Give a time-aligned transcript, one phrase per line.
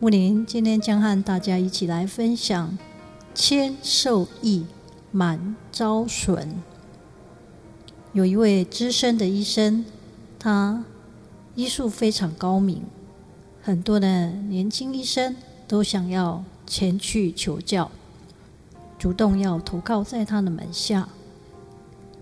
[0.00, 2.78] 木林今天将和大家一起来分享
[3.34, 4.64] “谦受益，
[5.10, 6.54] 满招损”。
[8.14, 9.84] 有一位资深的医生，
[10.38, 10.84] 他
[11.56, 12.82] 医术非常高明，
[13.60, 15.34] 很多的年轻医生
[15.66, 17.90] 都想要前去求教，
[19.00, 21.08] 主动要投靠在他的门下。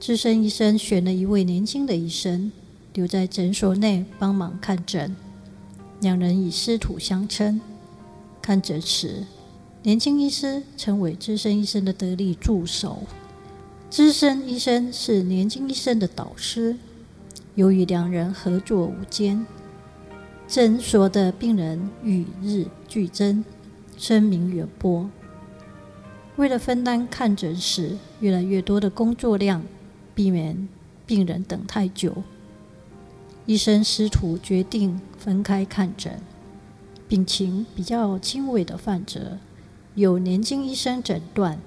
[0.00, 2.50] 资深医生选了一位年轻的医生，
[2.94, 5.14] 留在诊所内帮忙看诊。
[6.00, 7.60] 两人以师徒相称。
[8.42, 9.24] 看诊时，
[9.82, 13.02] 年轻医师成为资深医生的得力助手，
[13.90, 16.76] 资深医生是年轻医生的导师。
[17.54, 19.46] 由于两人合作无间，
[20.46, 23.44] 诊所的病人与日俱增，
[23.96, 25.08] 声名远播。
[26.36, 29.62] 为了分担看诊时越来越多的工作量，
[30.14, 30.68] 避免
[31.06, 32.22] 病人等太久。
[33.46, 36.20] 医生师徒决定分开看诊，
[37.06, 39.38] 病情比较轻微的患者
[39.94, 41.60] 由年轻医生诊断，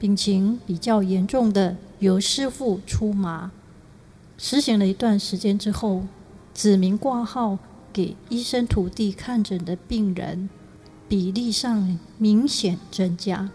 [0.00, 3.52] 病情比较严重的由师傅出马。
[4.36, 6.02] 实行了一段时间之后，
[6.52, 7.56] 指名挂号
[7.92, 10.50] 给医生徒弟看诊的病人
[11.08, 13.48] 比例上明显增加。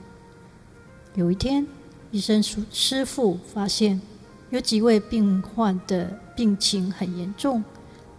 [1.15, 1.67] 有一天，
[2.11, 3.99] 医生师师傅发现。
[4.51, 7.63] 有几位病患的病情很严重，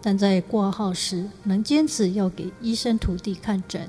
[0.01, 3.87] 但在挂号时能坚持要给医生徒弟看诊，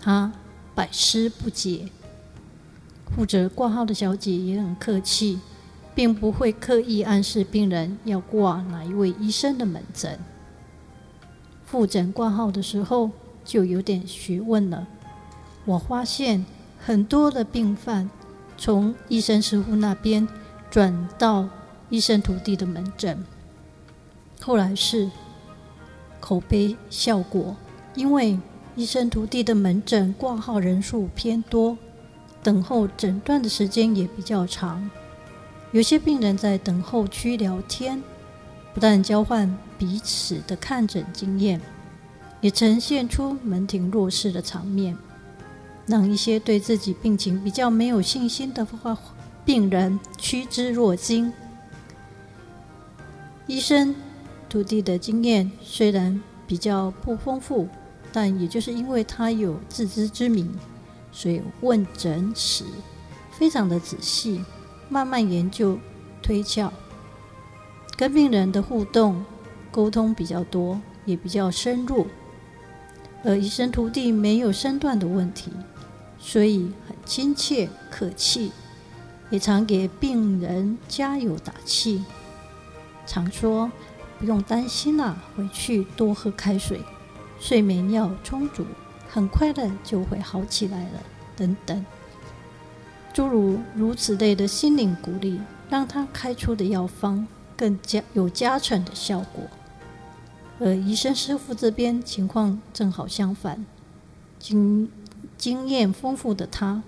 [0.00, 0.32] 他
[0.72, 1.88] 百思不解。
[3.14, 5.40] 负责挂号的小姐也很客气，
[5.92, 10.16] 并不会刻意暗示病人要挂哪一位医生的门诊。
[11.66, 13.10] 复诊挂号的时候
[13.44, 14.86] 就有点学问了。
[15.64, 16.46] 我发现
[16.78, 18.08] 很多的病患
[18.56, 20.28] 从医生师傅那边
[20.70, 21.48] 转到。
[21.90, 23.24] 医生徒弟的门诊，
[24.40, 25.10] 后来是
[26.20, 27.56] 口碑效果，
[27.96, 28.38] 因为
[28.76, 31.76] 医生徒弟的门诊挂号人数偏多，
[32.44, 34.88] 等候诊断的时间也比较长。
[35.72, 38.00] 有些病人在等候区聊天，
[38.72, 41.60] 不但交换彼此的看诊经验，
[42.40, 44.96] 也呈现出门庭若市的场面，
[45.86, 48.64] 让一些对自己病情比较没有信心的
[49.44, 51.32] 病人趋之若鹜。
[53.46, 53.94] 医生
[54.48, 57.68] 徒弟的经验虽然比较不丰富，
[58.12, 60.52] 但也就是因为他有自知之明，
[61.12, 62.64] 所以问诊时
[63.32, 64.44] 非常的仔细，
[64.88, 65.78] 慢慢研究
[66.22, 66.72] 推敲，
[67.96, 69.24] 跟病人的互动
[69.70, 72.06] 沟通比较多，也比较深入。
[73.22, 75.50] 而医生徒弟没有身段的问题，
[76.18, 78.50] 所以很亲切客气，
[79.30, 82.02] 也常给病人加油打气。
[83.10, 83.68] 常说
[84.20, 86.80] 不用担心了，回去多喝开水，
[87.40, 88.64] 睡眠要充足，
[89.08, 91.02] 很快的就会好起来了。
[91.34, 91.84] 等等，
[93.12, 97.26] 诸如如此类的心灵鼓励，让他开出的药方
[97.56, 99.42] 更加有加成的效果。
[100.60, 103.66] 而医生师傅这边情况正好相反，
[104.38, 104.88] 经
[105.36, 106.84] 经验丰富的他，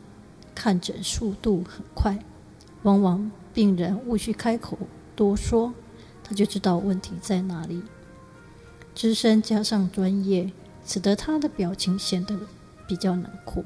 [0.55, 2.17] 看诊速度很快，
[2.85, 4.79] 往往病人无需开口
[5.17, 5.75] 多说。
[6.33, 7.83] 就知道问题在哪里。
[8.95, 10.53] 资深加上专业，
[10.87, 12.39] 使得他的表情显得
[12.87, 13.65] 比较冷酷，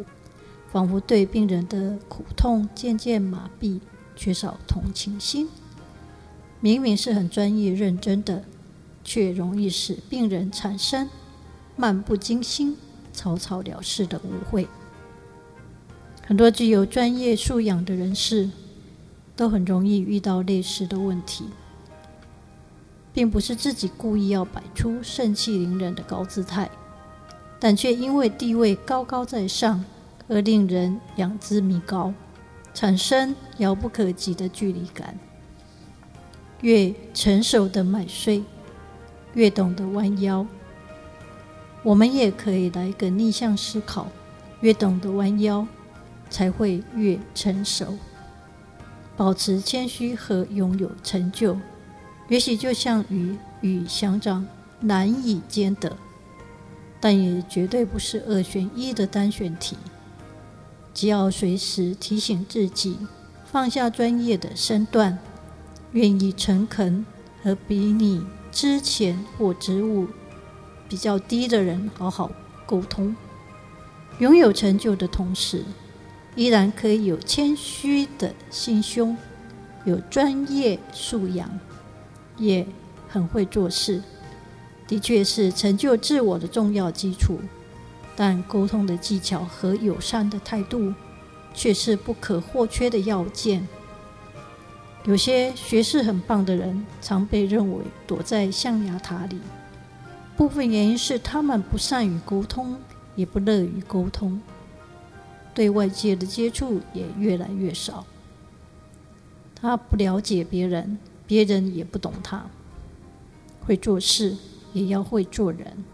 [0.70, 3.80] 仿佛对病人的苦痛渐渐麻痹，
[4.14, 5.48] 缺少同情心。
[6.60, 8.44] 明明是很专业认真的，
[9.04, 11.08] 却容易使病人产生
[11.76, 12.76] 漫不经心、
[13.12, 14.66] 草草了事的误会。
[16.26, 18.50] 很多具有专业素养的人士，
[19.36, 21.44] 都很容易遇到类似的问题。
[23.16, 26.70] 并不是自己故意要摆出盛气凌人的高姿态，
[27.58, 29.82] 但却因为地位高高在上
[30.28, 32.12] 而令人仰之弥高，
[32.74, 35.18] 产生遥不可及的距离感。
[36.60, 38.44] 越成熟的买税，
[39.32, 40.46] 越懂得弯腰。
[41.82, 44.08] 我们也可以来个逆向思考：
[44.60, 45.66] 越懂得弯腰，
[46.28, 47.96] 才会越成熟。
[49.16, 51.56] 保持谦虚和拥有成就。
[52.28, 54.46] 也许就像鱼与熊掌
[54.80, 55.96] 难以兼得，
[57.00, 59.76] 但也绝对不是二选一的单选题。
[60.92, 62.96] 只要随时提醒自己，
[63.44, 65.18] 放下专业的身段，
[65.92, 67.04] 愿意诚恳
[67.42, 70.08] 和比你之前或职务
[70.88, 72.30] 比较低的人好好
[72.64, 73.14] 沟通，
[74.18, 75.64] 拥有成就的同时，
[76.34, 79.16] 依然可以有谦虚的心胸，
[79.84, 81.48] 有专业素养，
[82.36, 82.66] 也
[83.08, 84.02] 很会做事，
[84.86, 87.40] 的确是成就自我的重要基础。
[88.14, 90.94] 但沟通的技巧和友善的态度
[91.52, 93.66] 却是不可或缺的要件。
[95.04, 99.38] 有些学识很棒的人，常被认为躲在象牙塔里，
[100.34, 102.76] 部分原因是他们不善于沟通，
[103.14, 104.40] 也不乐于沟通，
[105.54, 108.04] 对外界的接触也越来越少。
[109.54, 112.46] 他不了解别人，别人也不懂他。
[113.66, 114.36] 会做事，
[114.72, 115.84] 也要会做人。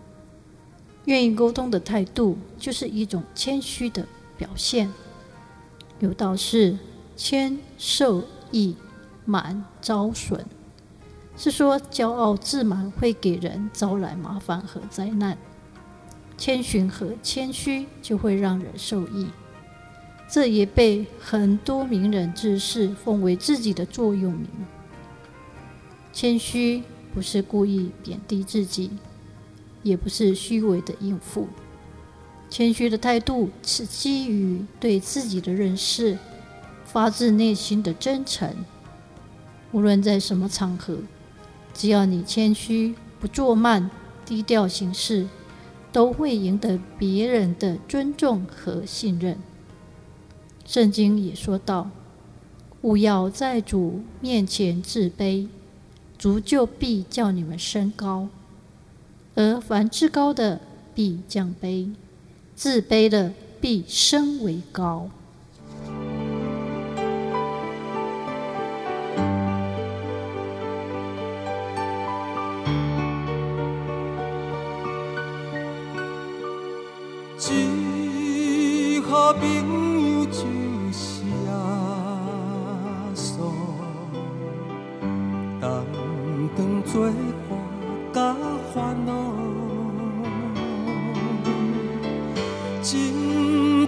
[1.07, 4.07] 愿意沟通的态度，就是一种谦虚的
[4.37, 4.93] 表现。
[5.99, 6.77] 有道是：
[7.17, 8.77] 谦受益，
[9.25, 10.45] 满招损。
[11.37, 15.39] 是说骄傲自满会给人招来麻烦和灾难。
[16.37, 19.29] 谦逊和谦虚就会让人受益。
[20.29, 24.47] 这也被很多名人志士奉为自己的座右铭。
[26.13, 26.83] 谦虚
[27.15, 28.91] 不是故意贬低自己。
[29.85, 31.49] 也不是虚伪的应付，
[32.49, 36.17] 谦虚的态度是基于对自己的认识，
[36.85, 38.55] 发自内心的真诚。
[39.73, 40.99] 无论在什么场合，
[41.75, 43.91] 只要你谦虚、不做慢、
[44.25, 45.27] 低调行事，
[45.91, 49.37] 都会赢得别人的尊重和信任。
[50.65, 51.91] 圣经也说道
[52.83, 55.49] ：“勿要在主面前自卑，
[56.23, 58.29] 足就必叫你们升高。”
[59.35, 60.61] 而凡自高的
[60.95, 61.93] 必降卑，
[62.55, 65.11] 自卑的必升为高。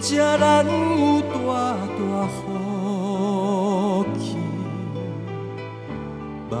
[0.07, 1.35] 才难有大
[1.97, 4.37] 大福气，
[6.51, 6.53] 万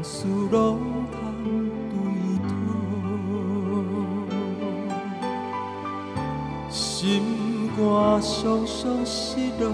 [0.00, 0.78] 事拢
[1.10, 1.18] 通
[1.90, 1.92] 对
[2.46, 2.48] 讨，
[6.70, 6.78] 心
[7.76, 7.78] 肝
[8.22, 9.18] 常常失
[9.58, 9.64] 落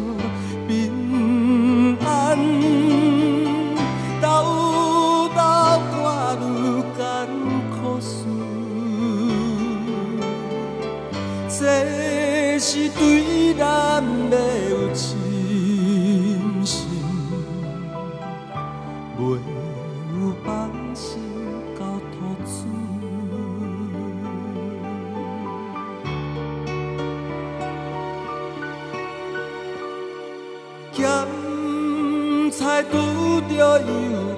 [32.64, 32.96] 咸菜拄
[33.42, 33.84] 着油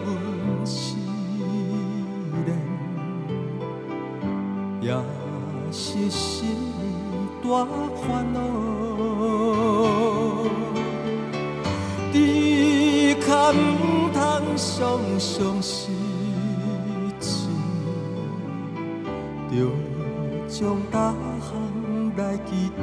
[0.05, 0.97] 温试
[2.45, 2.49] 炼，
[4.81, 4.91] 也
[5.71, 6.49] 是心。
[7.41, 7.65] 大
[7.95, 8.41] 烦恼，
[12.13, 13.55] 只可唔
[14.13, 14.19] 通
[14.57, 15.93] 常常失
[17.21, 17.47] 志，
[19.49, 19.55] 着
[20.49, 21.47] 将大项
[22.17, 22.51] 来祈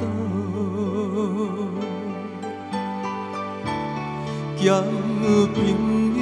[5.24, 5.56] 交朋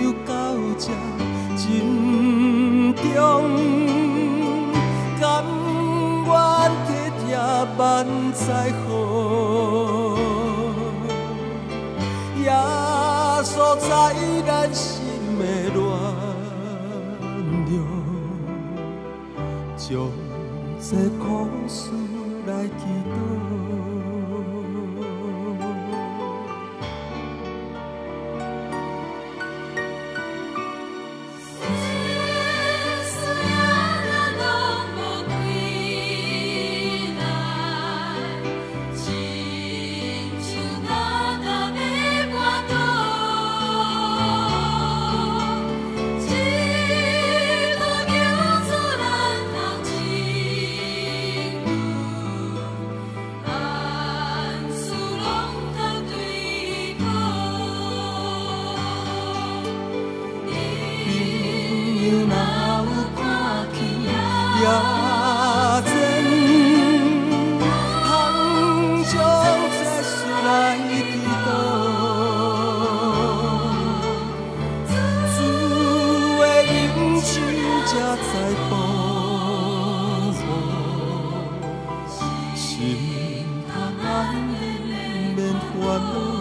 [0.01, 0.33] 友到
[0.79, 0.87] 这
[1.57, 1.61] 珍
[2.95, 3.03] 重，
[5.21, 5.21] 甘
[6.25, 6.31] 愿。
[7.79, 8.89] 万载好，
[12.43, 12.51] 耶
[13.43, 13.89] 稣在
[14.47, 14.85] 咱心
[15.39, 15.43] 的
[15.73, 15.81] 暖
[17.71, 17.73] 流，
[19.77, 19.87] 将
[20.81, 21.25] 这苦
[85.99, 86.32] 免